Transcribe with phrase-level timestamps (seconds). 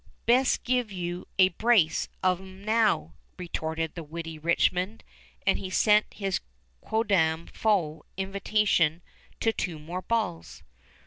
[0.25, 5.03] "Best give you a brace of 'em now," retorted the witty Richmond;
[5.45, 6.39] and he sent his
[6.83, 9.03] quondam foe invitation
[9.41, 10.63] to two more balls.